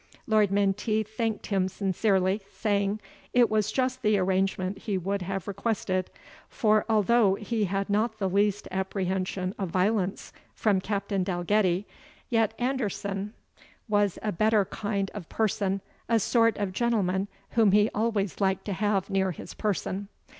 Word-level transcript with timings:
Lord 0.25 0.49
Menteith 0.51 1.15
thanked 1.15 1.45
him 1.45 1.67
sincerely, 1.67 2.41
saying, 2.51 2.99
"It 3.33 3.51
was 3.51 3.71
just 3.71 4.01
the 4.01 4.17
arrangement 4.17 4.79
he 4.79 4.97
would 4.97 5.21
have 5.21 5.47
requested; 5.47 6.09
for, 6.49 6.85
although 6.89 7.35
he 7.35 7.65
had 7.65 7.87
not 7.87 8.17
the 8.17 8.27
least 8.27 8.67
apprehension 8.71 9.53
of 9.59 9.69
violence 9.69 10.33
from 10.55 10.81
Captain 10.81 11.23
Dalgetty, 11.23 11.85
yet 12.31 12.55
Anderson 12.57 13.35
was 13.87 14.17
a 14.23 14.31
better 14.31 14.65
kind 14.65 15.11
of 15.13 15.29
person, 15.29 15.81
a 16.09 16.17
sort 16.17 16.57
of 16.57 16.73
gentleman, 16.73 17.27
whom 17.51 17.71
he 17.71 17.87
always 17.93 18.41
liked 18.41 18.65
to 18.65 18.73
have 18.73 19.07
near 19.11 19.29
his 19.29 19.53
person." 19.53 20.07